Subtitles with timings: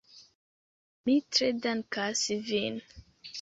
[1.09, 2.81] Mi tre dankas vin.